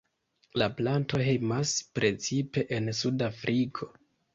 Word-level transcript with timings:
La 0.61 0.69
planto 0.79 1.21
hejmas 1.29 1.75
precipe 2.01 2.67
en 2.81 2.95
suda 3.05 3.33
Afriko. 3.39 3.97